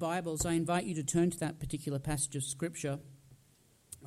[0.00, 3.00] Bibles, I invite you to turn to that particular passage of Scripture.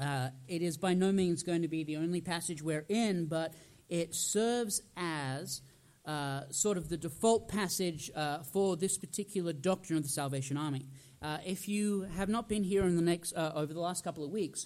[0.01, 3.54] Uh, it is by no means going to be the only passage we're in, but
[3.89, 5.61] it serves as
[6.05, 10.87] uh, sort of the default passage uh, for this particular doctrine of the Salvation Army.
[11.21, 14.25] Uh, if you have not been here in the next uh, over the last couple
[14.25, 14.65] of weeks,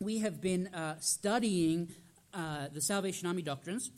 [0.00, 1.88] we have been uh, studying
[2.34, 3.90] the Salvation Army doctrines.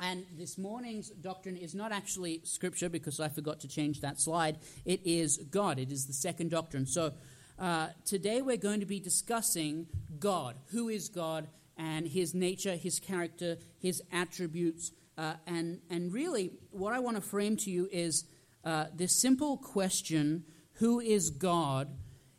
[0.00, 4.58] And this morning's doctrine is not actually Scripture because I forgot to change that slide.
[4.86, 5.78] It is God.
[5.78, 6.86] It is the second doctrine.
[6.86, 7.12] So
[7.58, 9.86] uh, today we're going to be discussing
[10.18, 10.56] God.
[10.70, 14.92] Who is God and his nature, his character, his attributes.
[15.18, 18.24] Uh, and, and really, what I want to frame to you is
[18.64, 21.88] uh, this simple question who is God?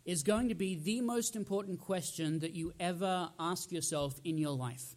[0.03, 4.55] is going to be the most important question that you ever ask yourself in your
[4.57, 4.95] life.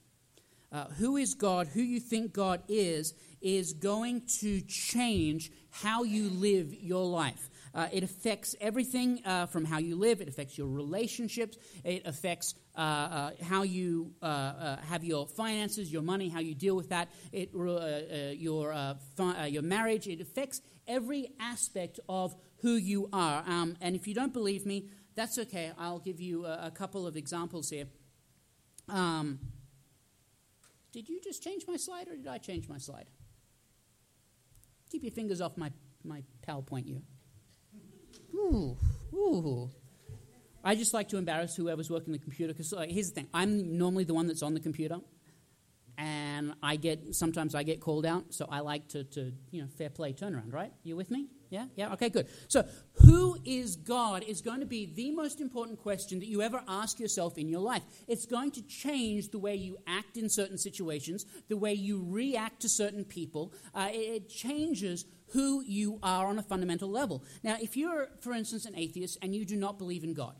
[0.75, 6.29] Uh, who is God, who you think God is, is going to change how you
[6.29, 7.49] live your life.
[7.73, 10.21] Uh, it affects everything uh, from how you live.
[10.21, 11.57] It affects your relationships.
[11.85, 16.75] It affects uh, uh how you uh, have your finances, your money, how you deal
[16.75, 17.09] with that.
[17.31, 20.09] It, your fi- your marriage.
[20.09, 23.45] It affects every aspect of who you are.
[23.47, 25.71] Um, and if you don't believe me, that's okay.
[25.79, 27.87] I'll give you a, a couple of examples here.
[28.89, 29.39] Um,
[30.95, 33.07] did you just change my slide, or did I change my slide?
[34.93, 35.73] Keep your fingers off my,
[36.05, 37.03] my PowerPoint, you.
[38.33, 38.77] Ooh,
[39.13, 39.71] ooh.
[40.63, 44.05] I just like to embarrass whoever's working the computer because here's the thing: I'm normally
[44.05, 44.99] the one that's on the computer,
[45.99, 49.69] and I get sometimes I get called out, so I like to, to you know
[49.77, 50.53] fair play turnaround.
[50.53, 50.73] Right?
[50.85, 51.27] You with me?
[51.55, 51.93] Yeah, yeah.
[51.93, 52.27] Okay, good.
[52.49, 52.65] So,
[53.05, 56.99] who is God is going to be the most important question that you ever ask
[56.99, 57.85] yourself in your life.
[58.09, 62.63] It's going to change the way you act in certain situations, the way you react
[62.63, 63.53] to certain people.
[63.73, 67.23] Uh, it, it changes who you are on a fundamental level.
[67.45, 70.35] Now, if you're, for instance, an atheist and you do not believe in God,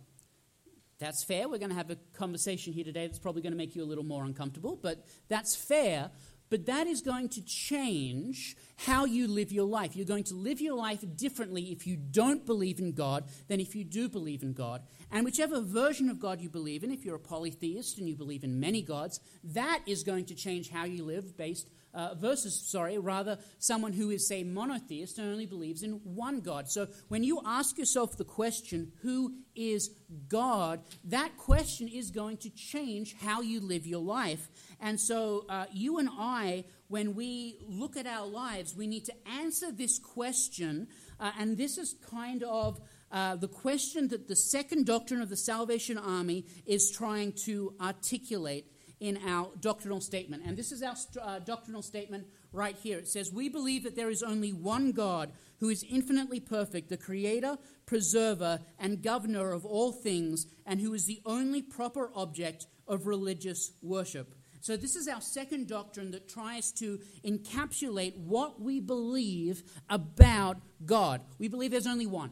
[0.99, 1.49] that's fair.
[1.49, 3.87] We're going to have a conversation here today that's probably going to make you a
[3.87, 6.11] little more uncomfortable, but that's fair.
[6.51, 9.97] But that is going to change how you live your life.
[9.97, 13.75] You're going to live your life differently if you don't believe in God than if
[13.75, 14.83] you do believe in God.
[15.11, 18.45] And whichever version of God you believe in, if you're a polytheist and you believe
[18.45, 22.99] in many gods, that is going to change how you live based uh, versus, sorry,
[22.99, 26.69] rather someone who is, say, monotheist and only believes in one God.
[26.69, 29.91] So when you ask yourself the question, who is
[30.29, 34.49] God, that question is going to change how you live your life.
[34.85, 39.15] And so uh, you and I, when we look at our lives, we need to
[39.27, 40.89] answer this question.
[41.19, 42.79] Uh, and this is kind of
[43.11, 48.67] uh, the question that the second doctrine of the Salvation Army is trying to articulate
[49.01, 50.43] in our doctrinal statement.
[50.45, 52.99] And this is our uh, doctrinal statement right here.
[52.99, 56.99] It says, We believe that there is only one God who is infinitely perfect, the
[56.99, 57.57] creator,
[57.87, 63.73] preserver, and governor of all things, and who is the only proper object of religious
[63.83, 64.35] worship.
[64.65, 71.21] So, this is our second doctrine that tries to encapsulate what we believe about God.
[71.39, 72.31] We believe there's only one.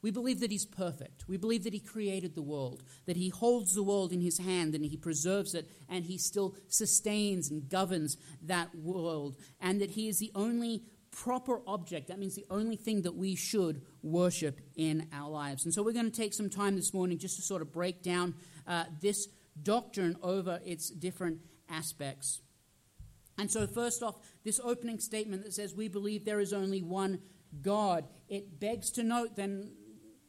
[0.00, 1.24] We believe that He's perfect.
[1.26, 4.76] We believe that He created the world, that He holds the world in His hand
[4.76, 10.06] and He preserves it, and He still sustains and governs that world, and that He
[10.06, 12.06] is the only proper object.
[12.06, 15.64] That means the only thing that we should worship in our lives.
[15.64, 18.00] And so we're going to take some time this morning just to sort of break
[18.00, 19.26] down uh, this
[19.60, 21.38] doctrine over its different
[21.68, 22.40] aspects.
[23.38, 27.20] And so, first off, this opening statement that says we believe there is only one
[27.62, 29.72] God, it begs to note then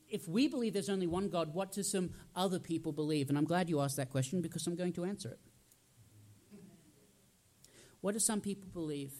[0.07, 3.29] if we believe there's only one God, what do some other people believe?
[3.29, 5.39] And I'm glad you asked that question because I'm going to answer it.
[8.01, 9.13] What do some people believe?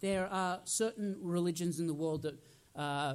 [0.00, 2.38] There are certain religions in the world that.
[2.74, 3.14] Uh,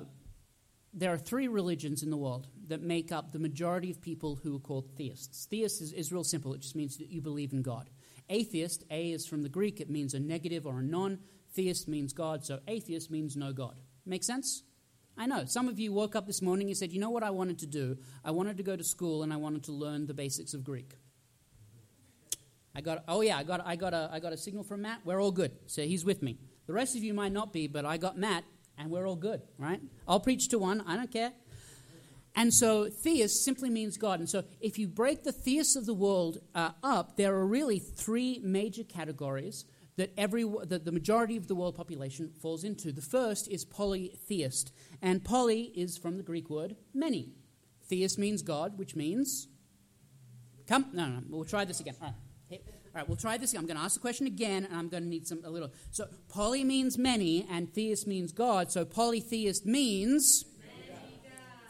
[0.94, 4.56] there are three religions in the world that make up the majority of people who
[4.56, 5.47] are called theists.
[5.50, 7.90] Theist is, is real simple, it just means that you believe in God.
[8.29, 11.19] Atheist, A is from the Greek, it means a negative or a non.
[11.53, 13.75] Theist means God, so atheist means no God.
[14.06, 14.63] Make sense?
[15.18, 15.44] I know.
[15.46, 17.68] Some of you woke up this morning and said, You know what I wanted to
[17.68, 17.98] do?
[18.24, 20.95] I wanted to go to school and I wanted to learn the basics of Greek.
[22.74, 25.01] I got, oh yeah, I got, I got, a, I got a signal from Matt.
[25.04, 25.51] We're all good.
[25.66, 26.38] So he's with me.
[26.68, 28.45] The rest of you might not be, but I got Matt
[28.81, 29.80] and we're all good, right?
[30.07, 30.81] I'll preach to one.
[30.81, 31.31] I don't care.
[32.36, 34.19] And so theist simply means God.
[34.19, 37.78] And so if you break the theists of the world uh, up, there are really
[37.78, 39.66] three major categories
[39.98, 42.92] that, every, that the majority of the world population falls into.
[42.92, 47.33] The first is polytheist, and poly is from the Greek word many.
[47.88, 49.48] Theist means God, which means.
[50.68, 51.95] Come, no, no, we'll try this again.
[52.01, 52.16] All right.
[52.96, 53.54] Right, we'll try this.
[53.54, 55.72] I'm going to ask the question again, and I'm going to need some a little.
[55.92, 58.72] So poly means many, and theist means God.
[58.72, 60.46] So polytheist means.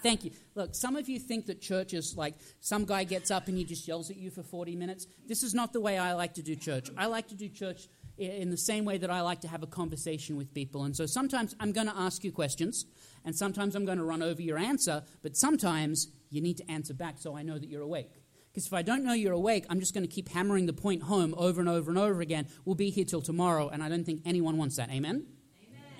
[0.03, 0.31] Thank you.
[0.55, 3.63] Look, some of you think that church is like some guy gets up and he
[3.63, 5.05] just yells at you for 40 minutes.
[5.27, 6.89] This is not the way I like to do church.
[6.97, 7.87] I like to do church
[8.17, 10.83] in the same way that I like to have a conversation with people.
[10.83, 12.85] And so sometimes I'm going to ask you questions,
[13.25, 16.93] and sometimes I'm going to run over your answer, but sometimes you need to answer
[16.93, 18.09] back so I know that you're awake.
[18.51, 21.03] Because if I don't know you're awake, I'm just going to keep hammering the point
[21.03, 22.47] home over and over and over again.
[22.65, 24.89] We'll be here till tomorrow, and I don't think anyone wants that.
[24.89, 25.25] Amen?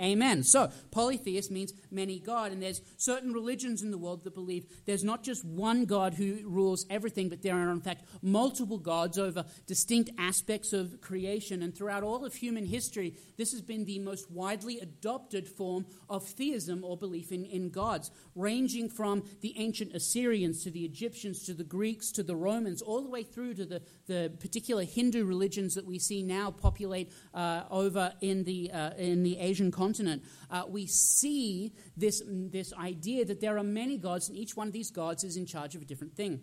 [0.01, 0.41] Amen.
[0.41, 5.03] So, polytheist means many God, and there's certain religions in the world that believe there's
[5.03, 9.45] not just one God who rules everything, but there are, in fact, multiple gods over
[9.67, 11.61] distinct aspects of creation.
[11.61, 16.25] And throughout all of human history, this has been the most widely adopted form of
[16.25, 21.53] theism or belief in, in gods, ranging from the ancient Assyrians to the Egyptians to
[21.53, 25.75] the Greeks to the Romans, all the way through to the, the particular Hindu religions
[25.75, 30.23] that we see now populate uh, over in the, uh, in the Asian continent continent,
[30.49, 34.73] uh, we see this, this idea that there are many gods, and each one of
[34.73, 36.39] these gods is in charge of a different thing.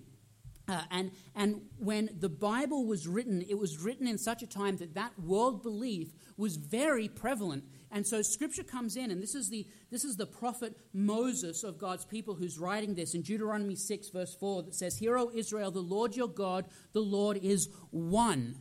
[0.69, 4.77] Uh, and, and when the Bible was written, it was written in such a time
[4.77, 7.65] that that world belief was very prevalent.
[7.91, 11.79] And so Scripture comes in, and this is the, this is the prophet Moses of
[11.79, 15.71] God's people who's writing this in Deuteronomy 6, verse 4, that says, Hear, O Israel,
[15.71, 18.56] the Lord your God, the Lord is one.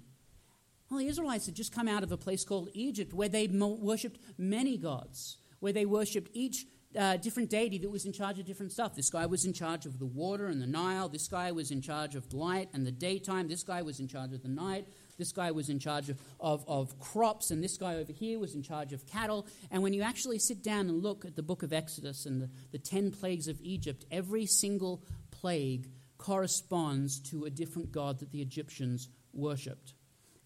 [0.89, 4.19] Well, the Israelites had just come out of a place called Egypt where they worshipped
[4.37, 6.65] many gods, where they worshipped each
[6.97, 8.95] uh, different deity that was in charge of different stuff.
[8.95, 11.09] This guy was in charge of the water and the Nile.
[11.09, 13.47] This guy was in charge of light and the daytime.
[13.47, 14.87] This guy was in charge of the night.
[15.17, 18.53] This guy was in charge of, of, of, crops, and this guy over here was
[18.53, 19.47] in charge of cattle.
[19.71, 22.49] And when you actually sit down and look at the book of Exodus and the,
[22.71, 28.41] the 10 plagues of Egypt, every single plague corresponds to a different god that the
[28.41, 29.93] Egyptians worshipped.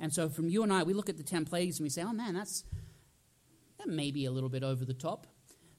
[0.01, 2.01] And so, from you and I, we look at the 10 plagues and we say,
[2.01, 2.63] oh man, that's,
[3.77, 5.27] that may be a little bit over the top.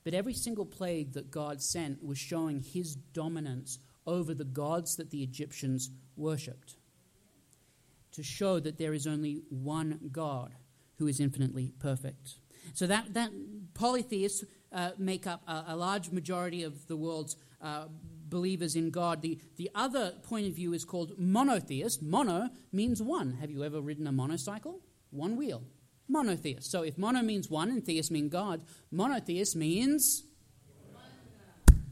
[0.04, 5.10] But every single plague that God sent was showing his dominance over the gods that
[5.10, 6.76] the Egyptians worshipped.
[8.12, 10.54] To show that there is only one God
[10.98, 12.36] who is infinitely perfect.
[12.74, 13.30] So that, that
[13.74, 17.86] polytheists uh, make up a, a, large majority of the world's uh,
[18.32, 19.22] believers in God.
[19.22, 22.02] The, the other point of view is called monotheist.
[22.02, 23.34] Mono means one.
[23.34, 24.80] Have you ever ridden a monocycle?
[25.10, 25.62] One wheel.
[26.08, 26.68] Monotheist.
[26.70, 30.24] So if mono means one and theist means God, monotheist means.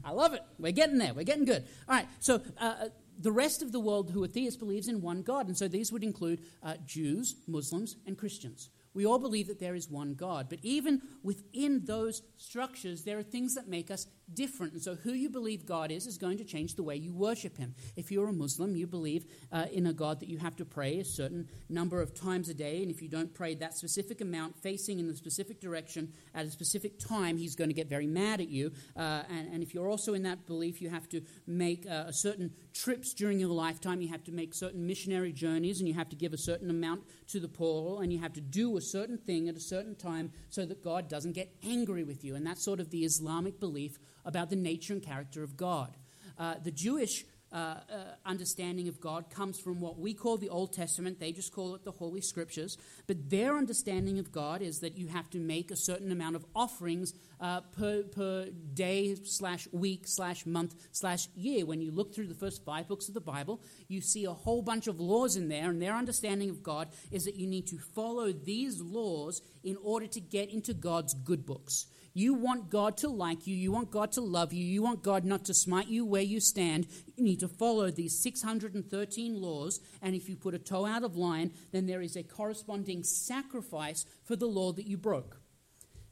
[0.03, 0.41] I love it.
[0.57, 1.13] We're getting there.
[1.13, 1.63] We're getting good.
[1.87, 2.07] All right.
[2.19, 2.89] So uh,
[3.19, 5.47] the rest of the world who are theists believes in one God.
[5.47, 8.69] And so these would include uh, Jews, Muslims, and Christians.
[8.93, 10.47] We all believe that there is one God.
[10.49, 14.73] But even within those structures, there are things that make us different.
[14.73, 17.57] And so, who you believe God is is going to change the way you worship
[17.57, 17.75] Him.
[17.95, 20.99] If you're a Muslim, you believe uh, in a God that you have to pray
[20.99, 22.81] a certain number of times a day.
[22.81, 26.51] And if you don't pray that specific amount, facing in the specific direction at a
[26.51, 28.71] specific time, He's going to get very mad at you.
[28.95, 32.13] Uh, and, and, if you're also in that belief, you have to make uh, a
[32.13, 34.01] certain trips during your lifetime.
[34.01, 37.03] You have to make certain missionary journeys, and you have to give a certain amount
[37.27, 40.31] to the poor, and you have to do a certain thing at a certain time
[40.49, 42.35] so that God doesn't get angry with you.
[42.35, 45.95] And that's sort of the Islamic belief about the nature and character of God.
[46.37, 47.79] Uh, the Jewish uh, uh,
[48.25, 51.19] understanding of God comes from what we call the Old Testament.
[51.19, 52.77] They just call it the Holy Scriptures.
[53.07, 56.45] But their understanding of God is that you have to make a certain amount of
[56.55, 61.65] offerings uh, per, per day slash week slash month slash year.
[61.65, 64.61] When you look through the first five books of the Bible, you see a whole
[64.61, 67.77] bunch of laws in there, and their understanding of God is that you need to
[67.77, 71.87] follow these laws in order to get into God's good books.
[72.13, 73.55] You want God to like you.
[73.55, 74.65] You want God to love you.
[74.65, 76.87] You want God not to smite you where you stand.
[77.15, 79.79] You need to follow these 613 laws.
[80.01, 84.05] And if you put a toe out of line, then there is a corresponding sacrifice
[84.25, 85.39] for the law that you broke.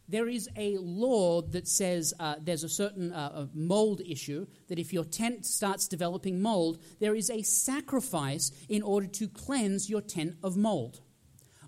[0.07, 4.91] There is a law that says uh, there's a certain uh, mold issue, that if
[4.91, 10.37] your tent starts developing mold, there is a sacrifice in order to cleanse your tent
[10.41, 11.01] of mold.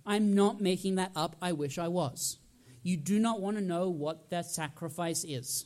[0.08, 1.36] I'm not making that up.
[1.40, 2.40] I wish I was
[2.84, 5.66] you do not want to know what that sacrifice is.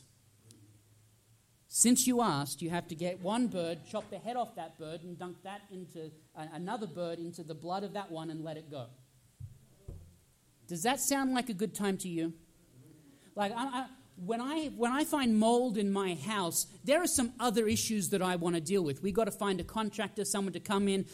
[1.68, 5.02] Since you asked, you have to get one bird, chop the head off that bird,
[5.02, 8.56] and dunk that into uh, another bird into the blood of that one and let
[8.56, 8.86] it go.
[10.68, 12.32] Does that sound like a good time to you?
[13.34, 17.32] Like, I, I, when I when I find mold in my house, there are some
[17.38, 19.02] other issues that I want to deal with.
[19.02, 21.04] We've got to find a contractor, someone to come in,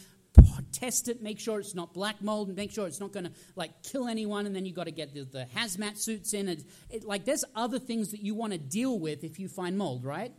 [0.73, 3.33] test it, make sure it's not black mold, and make sure it's not going to
[3.57, 4.47] like kill anyone.
[4.47, 6.49] And then you've got to get the, the, hazmat suits in.
[6.49, 9.77] And it, like there's other things that you want to deal with if you find
[9.77, 10.33] mold, right?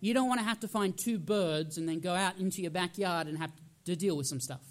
[0.00, 2.70] You don't want to have to find two birds and then go out into your
[2.70, 3.52] backyard and have
[3.84, 4.62] to deal with some stuff.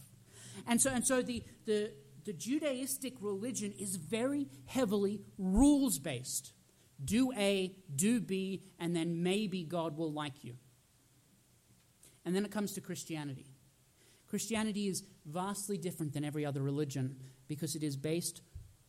[0.67, 1.91] And so, and so the, the,
[2.25, 6.53] the Judaistic religion is very heavily rules based.
[7.03, 10.55] Do A, do B, and then maybe God will like you.
[12.25, 13.48] And then it comes to Christianity.
[14.29, 17.17] Christianity is vastly different than every other religion
[17.47, 18.41] because it is based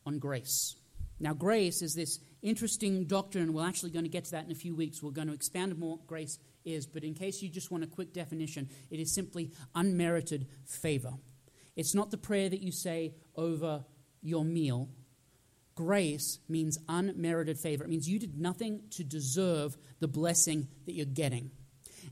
[0.06, 0.76] on grace.
[1.18, 3.52] Now, grace is this interesting doctrine.
[3.52, 5.02] We're actually going to get to that in a few weeks.
[5.02, 6.86] We're going to expand on what grace is.
[6.86, 11.12] But in case you just want a quick definition, it is simply unmerited favor.
[11.76, 13.84] It's not the prayer that you say over
[14.22, 14.88] your meal.
[15.74, 17.84] Grace means unmerited favor.
[17.84, 21.50] It means you did nothing to deserve the blessing that you're getting.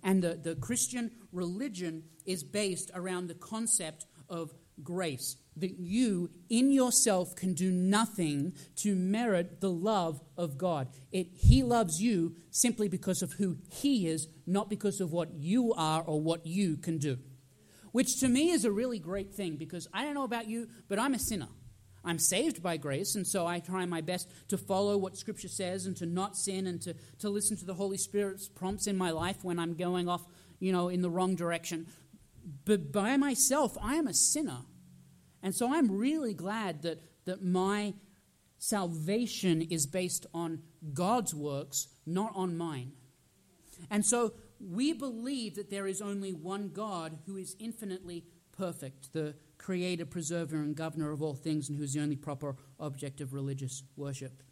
[0.02, 4.52] And the, the Christian religion is based around the concept of
[4.82, 5.36] grace.
[5.56, 10.88] That you, in yourself, can do nothing to merit the love of God.
[11.10, 15.74] It, he loves you simply because of who He is, not because of what you
[15.74, 17.18] are or what you can do.
[17.90, 20.98] Which to me is a really great thing because I don't know about you, but
[20.98, 21.48] I'm a sinner.
[22.04, 25.86] I'm saved by grace, and so I try my best to follow what Scripture says
[25.86, 29.10] and to not sin and to, to listen to the Holy Spirit's prompts in my
[29.10, 30.24] life when I'm going off,
[30.60, 31.86] you know, in the wrong direction.
[32.64, 34.60] But by myself, I am a sinner.
[35.42, 37.94] And so I'm really glad that, that my
[38.58, 40.62] salvation is based on
[40.92, 42.92] God's works, not on mine.
[43.90, 48.24] And so we believe that there is only one God who is infinitely
[48.56, 52.56] perfect, the creator, preserver, and governor of all things, and who is the only proper
[52.80, 54.42] object of religious worship.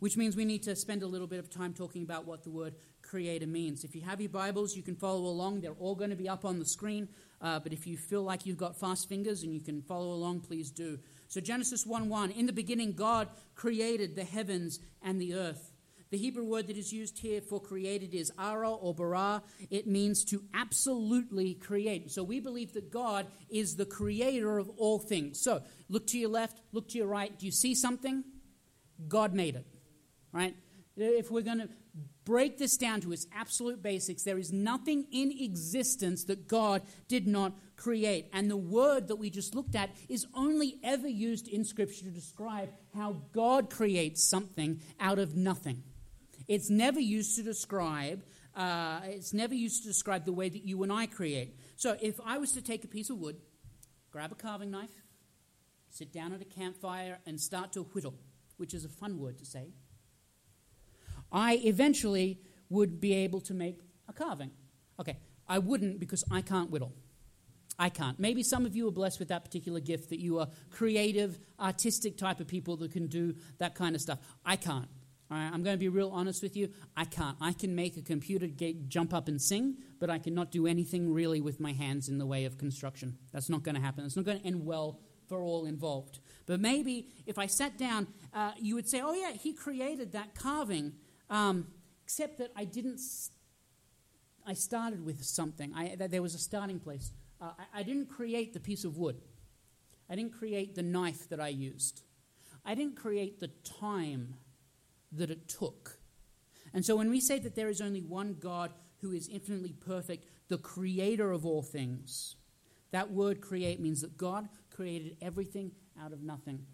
[0.00, 2.50] Which means we need to spend a little bit of time talking about what the
[2.50, 3.84] word creator means.
[3.84, 5.60] If you have your Bibles, you can follow along.
[5.60, 7.08] They're all going to be up on the screen.
[7.40, 10.40] Uh, but if you feel like you've got fast fingers and you can follow along,
[10.40, 10.98] please do.
[11.28, 15.72] So, Genesis 1 1 In the beginning, God created the heavens and the earth.
[16.10, 19.42] The Hebrew word that is used here for created is ara or bara.
[19.70, 22.10] It means to absolutely create.
[22.10, 25.40] So we believe that God is the creator of all things.
[25.40, 27.38] So look to your left, look to your right.
[27.38, 28.24] Do you see something?
[29.06, 29.66] God made it.
[30.32, 30.56] Right?
[30.96, 31.68] If we're going to
[32.24, 37.26] break this down to its absolute basics, there is nothing in existence that God did
[37.26, 38.28] not create.
[38.32, 42.10] And the word that we just looked at is only ever used in Scripture to
[42.10, 45.82] describe how God creates something out of nothing.
[46.48, 48.24] It's never used to describe.
[48.56, 51.54] Uh, it's never used to describe the way that you and I create.
[51.76, 53.36] So, if I was to take a piece of wood,
[54.10, 55.04] grab a carving knife,
[55.90, 58.14] sit down at a campfire, and start to whittle,
[58.56, 59.68] which is a fun word to say,
[61.30, 62.40] I eventually
[62.70, 64.50] would be able to make a carving.
[64.98, 66.92] Okay, I wouldn't because I can't whittle.
[67.78, 68.18] I can't.
[68.18, 72.16] Maybe some of you are blessed with that particular gift that you are creative, artistic
[72.16, 74.18] type of people that can do that kind of stuff.
[74.44, 74.88] I can't.
[75.30, 76.70] All right, I'm going to be real honest with you.
[76.96, 77.36] I can't.
[77.40, 81.12] I can make a computer get, jump up and sing, but I cannot do anything
[81.12, 83.18] really with my hands in the way of construction.
[83.30, 84.06] That's not going to happen.
[84.06, 86.20] It's not going to end well for all involved.
[86.46, 90.34] But maybe if I sat down, uh, you would say, oh, yeah, he created that
[90.34, 90.94] carving,
[91.28, 91.66] um,
[92.04, 93.00] except that I didn't.
[94.46, 95.74] I started with something.
[95.74, 97.12] I, there was a starting place.
[97.38, 99.20] Uh, I, I didn't create the piece of wood.
[100.08, 102.02] I didn't create the knife that I used.
[102.64, 104.36] I didn't create the time
[105.12, 105.98] that it took.
[106.72, 110.26] And so when we say that there is only one God who is infinitely perfect,
[110.48, 112.36] the creator of all things,
[112.90, 116.66] that word create means that God created everything out of nothing.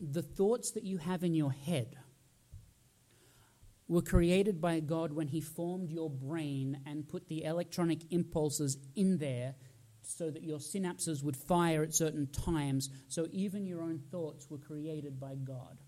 [0.00, 1.96] The thoughts that you have in your head
[3.88, 9.18] were created by God when He formed your brain and put the electronic impulses in
[9.18, 9.54] there
[10.06, 12.90] so that your synapses would fire at certain times.
[13.08, 15.78] So even your own thoughts were created by God.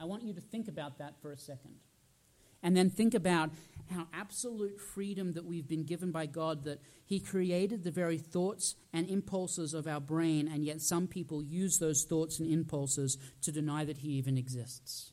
[0.00, 1.76] I want you to think about that for a second.
[2.62, 3.50] And then think about
[3.90, 8.74] how absolute freedom that we've been given by God that He created the very thoughts
[8.92, 13.52] and impulses of our brain, and yet some people use those thoughts and impulses to
[13.52, 15.12] deny that He even exists.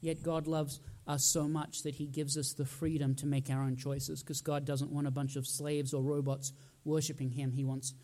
[0.00, 0.80] Yet God loves
[1.10, 4.40] us so much that he gives us the freedom to make our own choices because
[4.40, 6.52] God doesn't want a bunch of slaves or robots
[6.84, 7.52] worshiping him.
[7.52, 7.94] He wants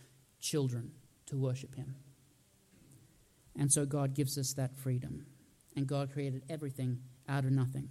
[0.41, 0.91] children
[1.27, 1.95] to worship him.
[3.57, 5.27] And so God gives us that freedom.
[5.77, 6.99] And God created everything
[7.29, 7.91] out of nothing.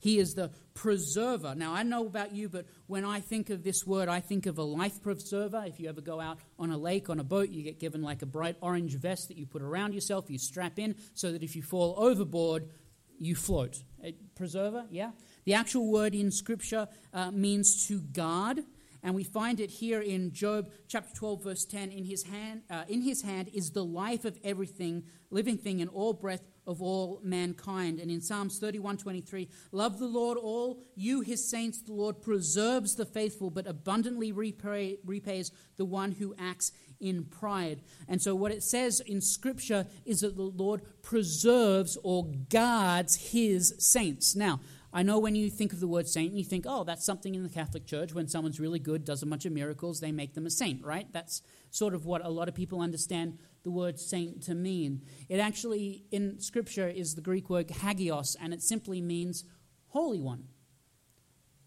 [0.00, 1.54] He is the preserver.
[1.54, 4.56] Now, I know about you, but when I think of this word, I think of
[4.58, 5.64] a life preserver.
[5.66, 8.22] If you ever go out on a lake, on a boat, you get given like
[8.22, 11.56] a bright orange vest that you put around yourself, you strap in, so that if
[11.56, 12.70] you fall overboard,
[13.18, 13.82] you float.
[14.02, 15.12] A preserver, yeah?
[15.44, 18.60] The actual word in Scripture uh, means to guard,
[19.02, 21.90] and we find it here in Job chapter 12, verse 10.
[21.90, 25.90] In his, hand, uh, in his hand is the life of everything, living thing, and
[25.90, 28.00] all breath of all mankind.
[28.00, 33.04] And in Psalms 31:23, love the Lord all you his saints the Lord preserves the
[33.04, 37.82] faithful but abundantly repay, repays the one who acts in pride.
[38.08, 43.74] And so what it says in scripture is that the Lord preserves or guards his
[43.78, 44.34] saints.
[44.34, 44.60] Now,
[44.92, 47.42] I know when you think of the word saint, you think, oh, that's something in
[47.42, 48.14] the Catholic Church.
[48.14, 51.12] When someone's really good, does a bunch of miracles, they make them a saint, right?
[51.12, 55.02] That's sort of what a lot of people understand the word saint to mean.
[55.28, 59.44] It actually, in Scripture, is the Greek word hagios, and it simply means
[59.88, 60.44] holy one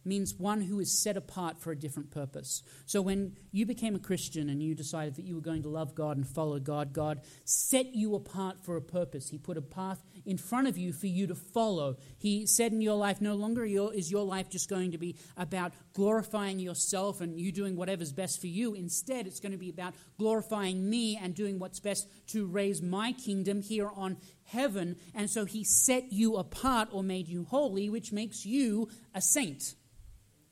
[0.07, 2.63] means one who is set apart for a different purpose.
[2.85, 5.93] So when you became a Christian and you decided that you were going to love
[5.93, 9.29] God and follow God, God set you apart for a purpose.
[9.29, 11.97] He put a path in front of you for you to follow.
[12.17, 15.73] He said in your life, no longer is your life just going to be about
[15.93, 18.73] glorifying yourself and you doing whatever's best for you.
[18.73, 23.11] Instead, it's going to be about glorifying me and doing what's best to raise my
[23.11, 24.95] kingdom here on heaven.
[25.13, 29.75] And so he set you apart or made you holy, which makes you a saint.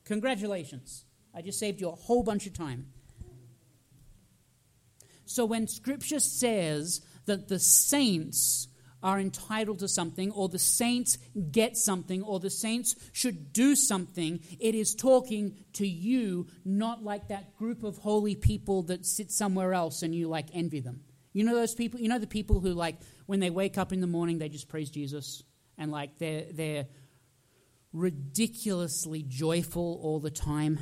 [0.06, 1.06] Congratulations.
[1.34, 2.88] I just saved you a whole bunch of time.
[5.26, 8.68] So when Scripture says that the saints
[9.04, 11.18] are entitled to something, or the saints
[11.52, 17.28] get something, or the saints should do something, it is talking to you, not like
[17.28, 21.02] that group of holy people that sit somewhere else and you like envy them.
[21.34, 22.00] You know those people?
[22.00, 24.70] You know the people who, like, when they wake up in the morning, they just
[24.70, 25.44] praise Jesus
[25.78, 26.86] and, like, they're, they're
[27.96, 30.80] ridiculously joyful all the time.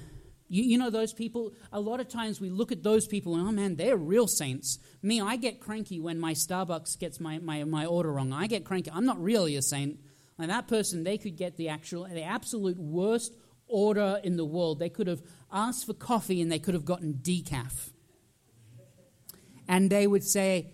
[0.50, 3.48] You, you, know, those people, a lot of times we look at those people and,
[3.48, 4.80] oh man, they're real saints.
[5.02, 8.34] Me, I get cranky when my Starbucks gets my, my, my order wrong.
[8.34, 8.92] I get cranky.
[8.92, 10.00] I'm not really a saint.
[10.38, 13.34] And that person, they could get the actual, the absolute worst
[13.68, 14.80] order in the world.
[14.80, 17.92] They could have asked for coffee and they could have gotten decaf.
[19.68, 20.74] And they would say,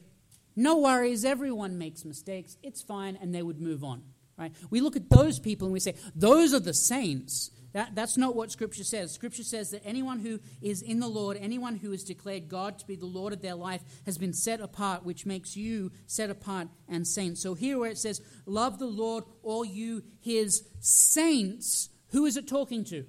[0.56, 4.04] no worries, everyone makes mistakes, it's fine, and they would move on.
[4.40, 4.54] Right?
[4.70, 7.52] We look at those people and we say, those are the saints.
[7.74, 9.12] That, that's not what Scripture says.
[9.12, 12.88] Scripture says that anyone who is in the Lord, anyone who has declared God to
[12.88, 16.70] be the Lord of their life, has been set apart, which makes you set apart
[16.88, 17.44] and saints.
[17.44, 22.48] So here where it says, Love the Lord, all you his saints, who is it
[22.48, 23.06] talking to?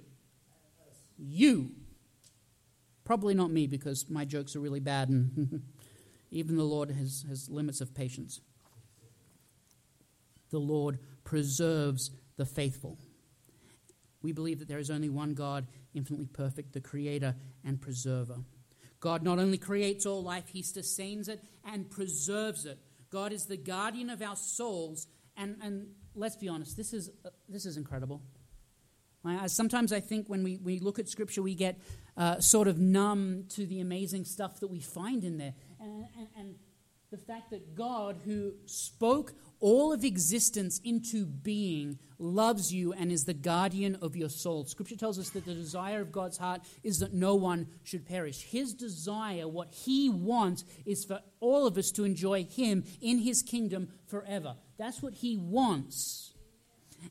[1.17, 1.71] You.
[3.03, 5.63] Probably not me because my jokes are really bad and
[6.31, 8.41] even the Lord has, has limits of patience.
[10.51, 12.97] The Lord preserves the faithful.
[14.21, 18.37] We believe that there is only one God, infinitely perfect, the creator and preserver.
[18.99, 22.79] God not only creates all life, he sustains it and preserves it.
[23.09, 25.07] God is the guardian of our souls.
[25.35, 28.21] And, and let's be honest, this is, uh, this is incredible.
[29.25, 31.79] I, sometimes I think when we, we look at Scripture, we get
[32.17, 35.53] uh, sort of numb to the amazing stuff that we find in there.
[35.79, 36.55] And, and, and
[37.11, 43.25] the fact that God, who spoke all of existence into being, loves you and is
[43.25, 44.63] the guardian of your soul.
[44.63, 48.43] Scripture tells us that the desire of God's heart is that no one should perish.
[48.43, 53.43] His desire, what He wants, is for all of us to enjoy Him in His
[53.43, 54.55] kingdom forever.
[54.77, 56.30] That's what He wants.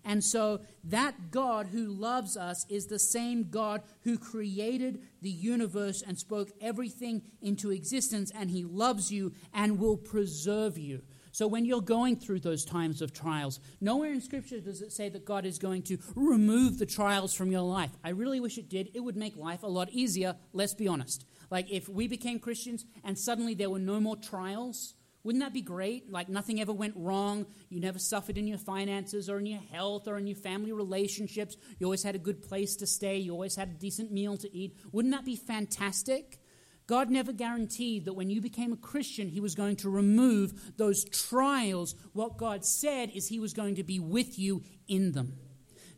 [0.05, 6.03] And so, that God who loves us is the same God who created the universe
[6.03, 11.03] and spoke everything into existence, and He loves you and will preserve you.
[11.33, 15.09] So when you're going through those times of trials, nowhere in Scripture does it say
[15.11, 17.90] that God is going to remove the trials from your life.
[18.03, 18.90] I really wish it did.
[18.94, 21.24] It would make life a lot easier, let's be honest.
[21.50, 25.61] Like if we became Christians and suddenly there were no more trials, wouldn't that be
[25.61, 26.11] great?
[26.11, 27.46] Like nothing ever went wrong.
[27.68, 31.56] You never suffered in your finances or in your health or in your family relationships.
[31.78, 33.18] You always had a good place to stay.
[33.18, 34.76] You always had a decent meal to eat.
[34.92, 36.40] Wouldn't that be fantastic?
[36.87, 41.04] God never guaranteed that when you became a Christian, He was going to remove those
[41.04, 41.94] trials.
[42.14, 45.35] What God said is He was going to be with you in them.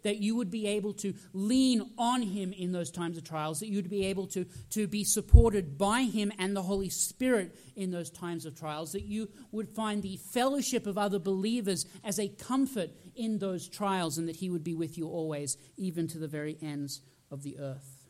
[0.02, 3.68] That you would be able to lean on Him in those times of trials, that
[3.68, 7.90] you would be able to, to be supported by Him and the Holy Spirit in
[7.90, 12.28] those times of trials, that you would find the fellowship of other believers as a
[12.28, 16.28] comfort in those trials, and that He would be with you always, even to the
[16.28, 18.02] very ends of the earth.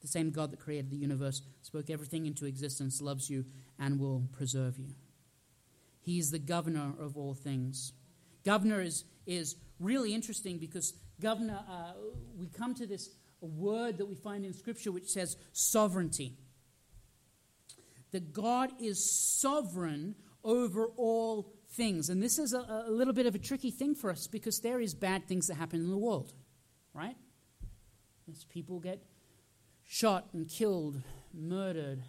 [0.00, 3.44] The same God that created the universe, spoke everything into existence, loves you,
[3.78, 4.94] and will preserve you.
[6.00, 7.92] He is the governor of all things.
[8.44, 11.92] Governor is, is really interesting because governor, uh,
[12.36, 13.10] we come to this
[13.40, 16.36] word that we find in Scripture which says sovereignty.
[18.10, 19.08] That God is
[19.40, 22.08] sovereign over all things.
[22.08, 24.80] And this is a, a little bit of a tricky thing for us because there
[24.80, 26.32] is bad things that happen in the world,
[26.94, 27.16] right?
[28.30, 29.02] As people get
[29.84, 31.02] shot and killed,
[31.34, 32.02] murdered,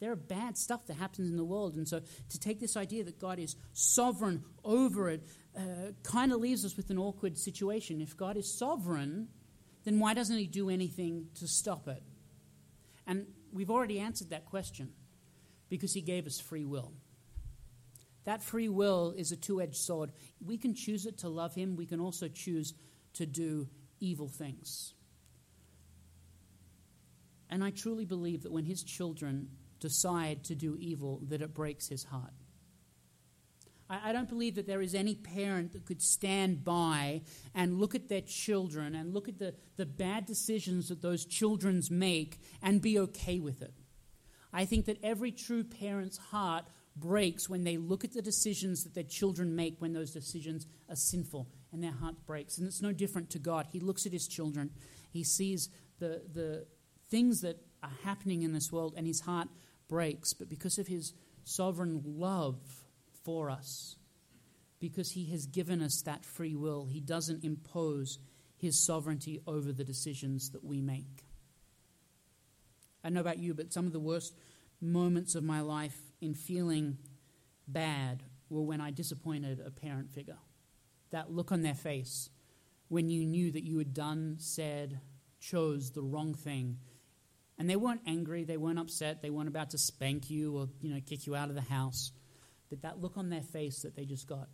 [0.00, 1.76] There are bad stuff that happens in the world.
[1.76, 5.22] And so to take this idea that God is sovereign over it
[5.56, 8.00] uh, kind of leaves us with an awkward situation.
[8.00, 9.28] If God is sovereign,
[9.84, 12.02] then why doesn't he do anything to stop it?
[13.06, 14.92] And we've already answered that question
[15.68, 16.92] because he gave us free will.
[18.24, 20.12] That free will is a two edged sword.
[20.44, 22.74] We can choose it to love him, we can also choose
[23.14, 24.94] to do evil things.
[27.50, 29.48] And I truly believe that when his children
[29.80, 32.32] decide to do evil, that it breaks his heart.
[33.90, 37.22] I, don't believe that there is any parent that could stand by
[37.56, 41.82] and look at their children and look at the, the bad decisions that those children
[41.90, 43.74] make and be okay with it.
[44.52, 48.94] I think that every true parent's heart breaks when they look at the decisions that
[48.94, 52.58] their children make when those decisions are sinful and their heart breaks.
[52.58, 53.66] And it's no different to God.
[53.72, 54.70] He looks at his children,
[55.10, 56.66] he sees the, the
[57.08, 59.48] things that are happening in this world, and his heart
[59.90, 60.32] breaks.
[60.32, 61.12] But because of his
[61.44, 62.56] sovereign love
[63.24, 63.96] for us,
[64.78, 68.18] because he has given us that free will, he doesn't impose
[68.56, 71.24] his sovereignty over the decisions that we make.
[73.02, 74.34] I don't know about you, but some of the worst
[74.80, 76.96] moments of my life in feeling
[77.66, 80.38] bad were when I disappointed a parent figure.
[81.10, 82.30] That look on their face
[82.88, 85.00] when you knew that you had done, said,
[85.40, 86.78] chose the wrong thing.
[87.60, 90.88] And they weren't angry, they weren't upset, they weren't about to spank you or you
[90.88, 92.10] know, kick you out of the house.
[92.70, 94.48] But that look on their face that they just got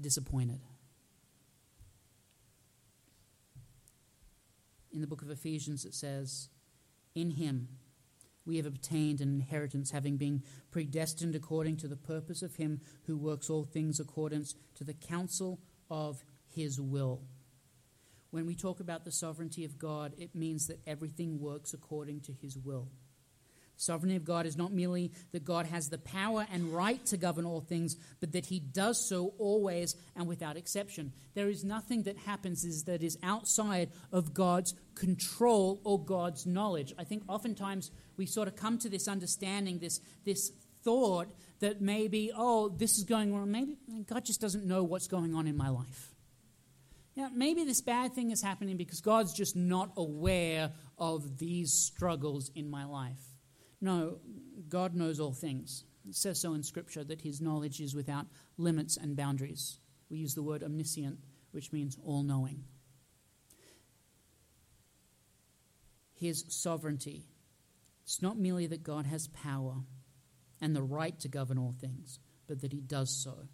[0.00, 0.60] disappointed.
[4.90, 6.48] In the book of Ephesians, it says,
[7.14, 7.68] In him
[8.46, 13.18] we have obtained an inheritance, having been predestined according to the purpose of Him who
[13.18, 17.20] works all things according to the counsel of His will.
[18.36, 22.34] When we talk about the sovereignty of God, it means that everything works according to
[22.34, 22.86] His will.
[23.78, 27.46] Sovereignty of God is not merely that God has the power and right to govern
[27.46, 31.14] all things, but that he does so always and without exception.
[31.32, 36.92] There is nothing that happens that is outside of God's control or God's knowledge.
[36.98, 41.28] I think oftentimes we sort of come to this understanding, this, this thought
[41.60, 43.50] that maybe, oh, this is going wrong.
[43.50, 46.15] Maybe God just doesn't know what's going on in my life.
[47.16, 52.50] Yeah, maybe this bad thing is happening because God's just not aware of these struggles
[52.54, 53.22] in my life.
[53.80, 54.18] No,
[54.68, 55.84] God knows all things.
[56.06, 58.26] It says so in Scripture that his knowledge is without
[58.58, 59.78] limits and boundaries.
[60.10, 61.18] We use the word omniscient,
[61.52, 62.64] which means all knowing.
[66.14, 67.24] His sovereignty.
[68.04, 69.76] It's not merely that God has power
[70.60, 73.48] and the right to govern all things, but that he does so.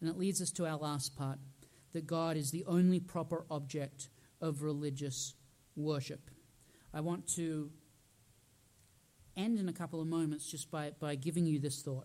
[0.00, 1.38] And it leads us to our last part
[1.96, 4.10] that God is the only proper object
[4.42, 5.32] of religious
[5.76, 6.30] worship.
[6.92, 7.70] I want to
[9.34, 12.04] end in a couple of moments just by, by giving you this thought.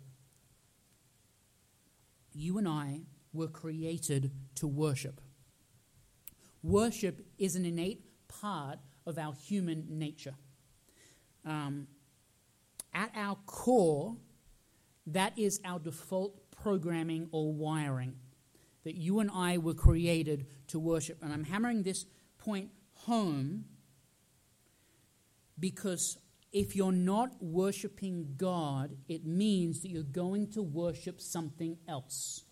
[2.31, 3.01] You and I
[3.33, 5.19] were created to worship.
[6.63, 10.35] Worship is an innate part of our human nature.
[11.45, 11.87] Um,
[12.93, 14.15] at our core,
[15.05, 18.15] that is our default programming or wiring.
[18.83, 21.19] That you and I were created to worship.
[21.21, 22.05] And I'm hammering this
[22.37, 23.65] point home
[25.59, 26.17] because
[26.51, 32.43] if you're not worshiping God, it means that you're going to worship something else.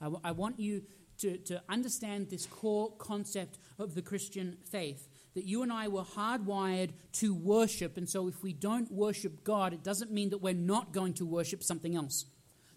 [0.00, 0.82] I, w- I want you
[1.18, 6.02] to, to understand this core concept of the Christian faith that you and I were
[6.02, 10.52] hardwired to worship, and so if we don't worship God, it doesn't mean that we're
[10.52, 12.26] not going to worship something else.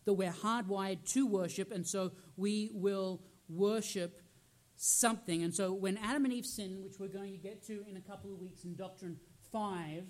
[0.06, 4.22] That we're hardwired to worship, and so we will worship
[4.76, 5.44] something.
[5.44, 8.02] And so when Adam and Eve sinned, which we're going to get to in a
[8.02, 9.18] couple of weeks in Doctrine
[9.52, 10.04] 5,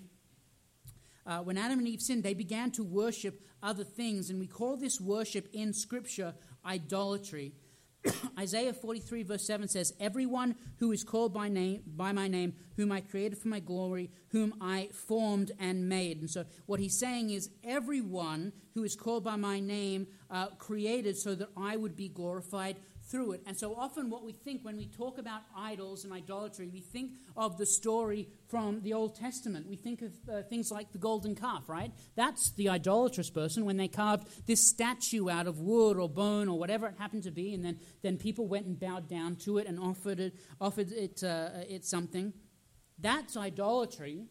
[1.26, 4.76] uh, when Adam and Eve sinned, they began to worship other things, and we call
[4.76, 7.52] this worship in Scripture idolatry.
[8.38, 12.92] Isaiah 43, verse 7 says, Everyone who is called by, name, by my name, whom
[12.92, 16.20] I created for my glory, whom I formed and made.
[16.20, 21.16] And so, what he's saying is, everyone who is called by my name, uh, created
[21.16, 22.76] so that I would be glorified
[23.10, 23.42] through it.
[23.46, 27.12] And so often, what we think when we talk about idols and idolatry, we think
[27.36, 29.68] of the story from the Old Testament.
[29.68, 31.92] We think of uh, things like the golden calf, right?
[32.16, 36.58] That's the idolatrous person when they carved this statue out of wood or bone or
[36.58, 39.66] whatever it happened to be, and then, then people went and bowed down to it
[39.66, 42.32] and offered it, offered it, uh, it something.
[42.98, 44.26] That's idolatry.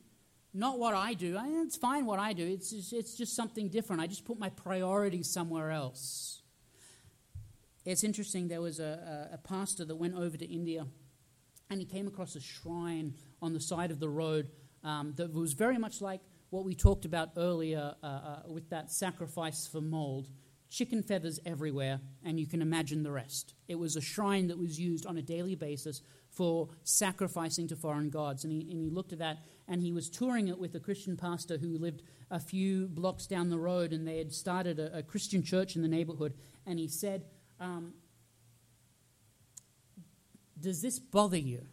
[0.54, 1.38] Not what I do.
[1.64, 2.48] It's fine what I do.
[2.48, 4.02] It's it's just something different.
[4.02, 6.42] I just put my priorities somewhere else.
[7.86, 10.88] It's interesting, there was a, a, pastor that went over to India
[11.70, 14.50] and he came across a shrine on the side of the road
[14.84, 18.92] um, that was very much like what we talked about earlier uh, uh, with that
[18.92, 20.30] sacrifice for mold
[20.70, 23.54] chicken feathers everywhere, and you can imagine the rest.
[23.68, 28.10] It was a shrine that was used on a daily basis for sacrificing to foreign
[28.10, 28.44] gods.
[28.44, 29.38] And he, and he looked at that,
[29.70, 33.50] and he was touring it with a Christian pastor who lived a few blocks down
[33.50, 36.34] the road, and they had started a, a Christian church in the neighborhood.
[36.66, 37.24] And he said,
[37.60, 37.94] um,
[40.60, 41.66] Does this bother you?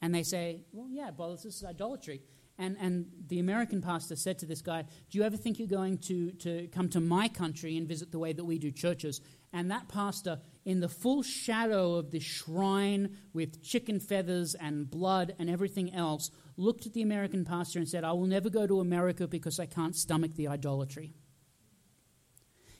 [0.00, 1.64] And they say, Well, yeah, it bothers us.
[1.64, 2.22] idolatry.
[2.56, 5.98] And, and the American pastor said to this guy, Do you ever think you're going
[5.98, 9.20] to, to come to my country and visit the way that we do churches?
[9.52, 15.34] And that pastor, in the full shadow of the shrine with chicken feathers and blood
[15.38, 18.80] and everything else, looked at the American pastor and said, I will never go to
[18.80, 21.14] America because I can't stomach the idolatry.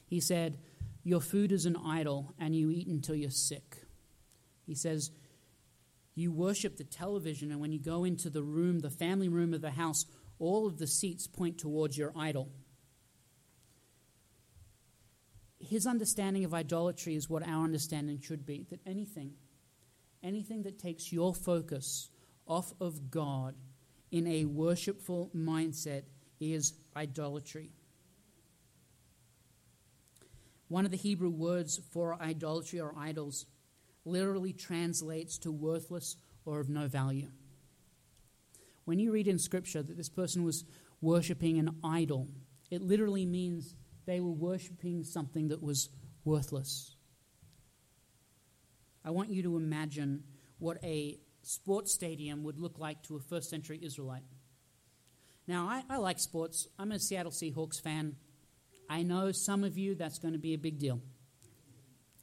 [0.05, 0.57] He said,
[1.05, 3.77] Your food is an idol and you eat until you're sick.
[4.65, 5.11] He says,
[6.15, 9.61] you worship the television, and when you go into the room, the family room of
[9.61, 10.05] the house,
[10.39, 12.49] all of the seats point towards your idol.
[15.59, 19.33] His understanding of idolatry is what our understanding should be that anything,
[20.23, 22.09] anything that takes your focus
[22.47, 23.55] off of God
[24.09, 26.03] in a worshipful mindset
[26.39, 27.71] is idolatry.
[30.67, 33.45] One of the Hebrew words for idolatry or idols
[34.03, 37.29] literally translates to worthless or of no value.
[38.85, 40.63] When you read in Scripture that this person was
[41.01, 42.27] worshipping an idol,
[42.69, 43.75] it literally means
[44.05, 45.89] they were worshipping something that was
[46.23, 46.95] worthless.
[49.03, 50.23] I want you to imagine
[50.57, 54.23] what a sports stadium would look like to a first century Israelite.
[55.47, 56.67] Now, I, I, like sports.
[56.79, 58.15] I'm a Seattle Seahawks fan.
[58.89, 61.01] I know some of you that's going to be a big deal.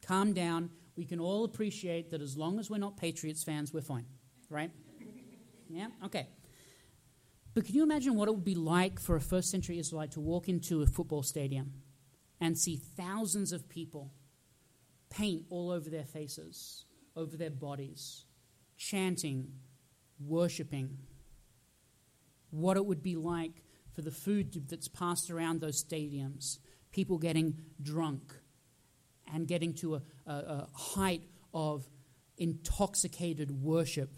[0.06, 3.80] Calm down we can all appreciate that as long as we're not Patriots fans, we're
[3.80, 4.04] fine,
[4.50, 4.70] right?
[5.68, 5.88] Yeah?
[6.04, 6.28] Okay.
[7.54, 10.20] But can you imagine what it would be like for a first century Israelite to
[10.20, 11.72] walk into a football stadium
[12.40, 14.12] and see thousands of people
[15.10, 16.84] paint all over their faces,
[17.16, 18.24] over their bodies,
[18.76, 19.48] chanting,
[20.20, 20.98] worshiping?
[22.50, 23.62] What it would be like
[23.94, 26.58] for the food that's passed around those stadiums,
[26.92, 28.34] people getting drunk,
[29.32, 31.22] and getting to a, a, a height
[31.54, 31.88] of
[32.36, 34.10] intoxicated worship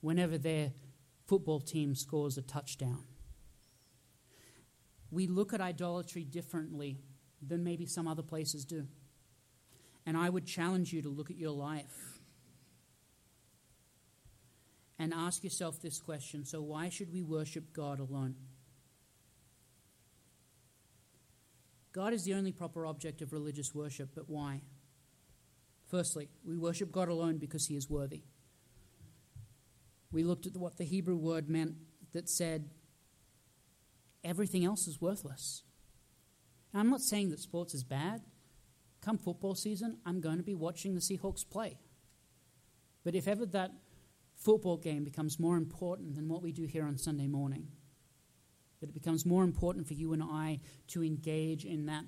[0.00, 0.72] whenever their
[1.26, 3.04] football team scores a touchdown.
[5.10, 6.98] We look at idolatry differently
[7.40, 8.86] than maybe some other places do.
[10.06, 12.20] And I would challenge you to look at your life
[14.98, 18.34] and ask yourself this question so, why should we worship God alone?
[21.92, 24.62] God is the only proper object of religious worship, but why?
[25.88, 28.22] Firstly, we worship God alone because he is worthy.
[30.12, 31.74] We looked at what the Hebrew word meant
[32.12, 32.70] that said
[34.22, 35.64] everything else is worthless.
[36.72, 38.22] Now, I'm not saying that sports is bad.
[39.00, 41.78] Come football season, I'm going to be watching the Seahawks play.
[43.02, 43.72] But if ever that
[44.36, 47.68] football game becomes more important than what we do here on Sunday morning,
[48.80, 52.04] that it becomes more important for you and I to engage in that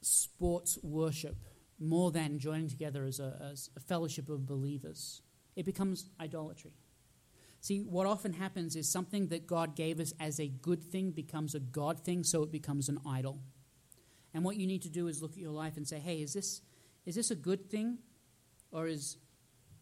[0.00, 1.36] sports worship
[1.78, 5.22] more than joining together as a, as a fellowship of believers.
[5.56, 6.72] It becomes idolatry.
[7.60, 11.54] See, what often happens is something that God gave us as a good thing becomes
[11.54, 13.40] a God thing, so it becomes an idol.
[14.32, 16.32] And what you need to do is look at your life and say, hey, is
[16.32, 16.60] this,
[17.04, 17.98] is this a good thing?
[18.70, 19.16] Or is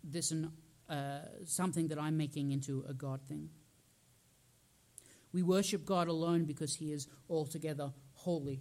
[0.02, 0.52] this an,
[0.88, 3.50] uh, something that I'm making into a God thing?
[5.34, 8.60] We worship God alone because he is altogether holy.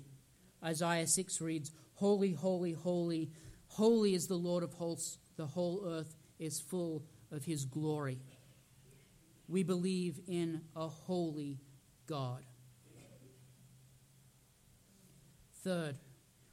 [0.64, 3.30] Isaiah 6 reads, Holy, holy, holy,
[3.68, 5.20] holy is the Lord of hosts.
[5.38, 8.18] The whole earth is full of his glory.
[9.48, 11.60] We believe in a holy
[12.08, 12.44] God.
[15.64, 15.98] Third,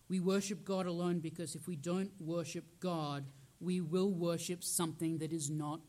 [0.07, 3.25] we worship God alone because if we don't worship God,
[3.59, 5.81] we will worship something that is not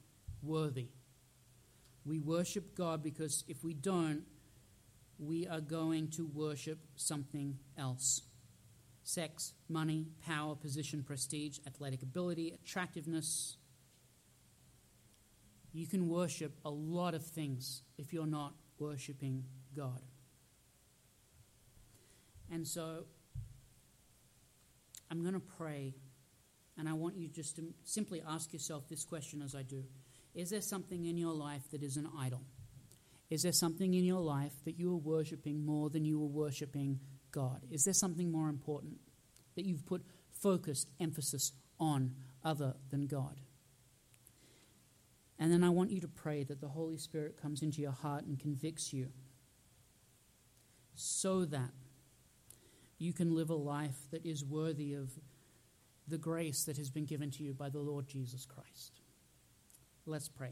[0.41, 0.88] worthy.
[2.05, 4.23] We worship God because if we don't,
[5.19, 8.23] we are going to worship something else
[9.03, 13.57] sex, money, power, position, prestige, athletic ability, attractiveness.
[15.73, 19.43] You can worship a lot of things if you're not worshiping
[19.75, 20.01] God.
[22.51, 23.05] And so
[25.09, 25.95] I'm going to pray,
[26.77, 29.83] and I want you just to simply ask yourself this question as I do
[30.34, 32.44] Is there something in your life that is an idol?
[33.30, 37.00] Is there something in your life that you are worshiping more than you are worshiping
[37.32, 37.62] God?
[37.72, 39.00] Is there something more important
[39.56, 42.13] that you've put focus, emphasis on
[42.44, 43.39] other than God?
[45.39, 48.26] And then I want you to pray that the Holy Spirit comes into your heart
[48.26, 49.08] and convicts you
[50.94, 51.72] so that
[53.00, 55.10] you can live a life that is worthy of
[56.08, 59.00] the grace that has been given to you by the Lord Jesus Christ.
[60.12, 60.52] Let's pray.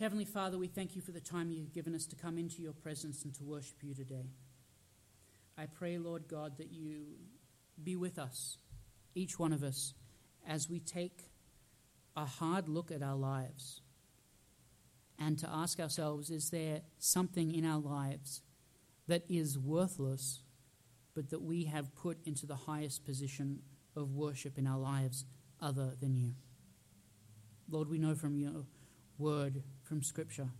[0.00, 2.72] Heavenly Father, we thank you for the time you've given us to come into your
[2.72, 4.26] presence and to worship you today.
[5.56, 7.04] I pray, Lord God, that you
[7.80, 8.58] be with us,
[9.14, 9.94] each one of us,
[10.48, 11.30] as we take
[12.16, 13.82] a hard look at our lives
[15.16, 18.42] and to ask ourselves is there something in our lives
[19.06, 20.40] that is worthless,
[21.14, 23.60] but that we have put into the highest position
[23.94, 25.24] of worship in our lives
[25.60, 26.32] other than you?
[27.72, 28.66] Lord, we know from your
[29.16, 30.50] word, from Scripture,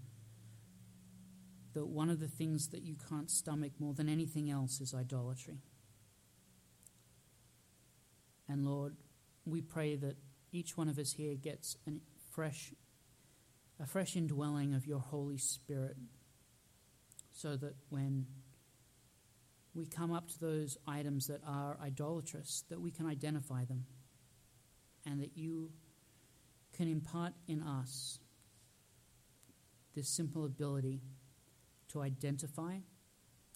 [1.74, 5.58] that one of the things that you can't stomach more than anything else is idolatry.
[8.48, 8.96] And Lord,
[9.44, 10.16] we pray that
[10.52, 11.92] each one of us here gets a
[12.30, 12.72] fresh,
[13.78, 15.98] a fresh indwelling of your Holy Spirit,
[17.30, 18.24] so that when
[19.74, 23.84] we come up to those items that are idolatrous, that we can identify them,
[25.04, 25.72] and that you
[26.76, 28.18] can impart in us
[29.94, 31.02] this simple ability
[31.88, 32.76] to identify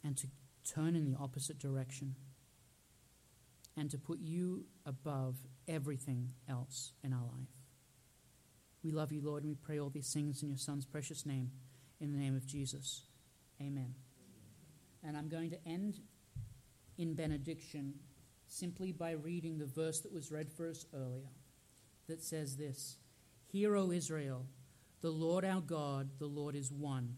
[0.04, 0.26] and to
[0.64, 2.14] turn in the opposite direction
[3.76, 5.36] and to put you above
[5.68, 7.48] everything else in our life.
[8.82, 11.50] We love you, Lord, and we pray all these things in your Son's precious name,
[12.00, 13.02] in the name of Jesus.
[13.60, 13.94] Amen.
[15.02, 16.00] And I'm going to end
[16.98, 17.94] in benediction
[18.48, 21.28] simply by reading the verse that was read for us earlier
[22.06, 22.98] that says this
[23.56, 24.44] Hear, O Israel,
[25.00, 27.16] the Lord our God, the Lord is one,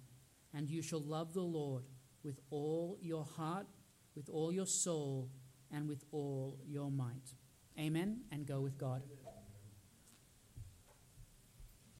[0.54, 1.82] and you shall love the Lord
[2.22, 3.66] with all your heart,
[4.14, 5.30] with all your soul,
[5.72, 7.34] and with all your might.
[7.76, 9.02] Amen, and go with God.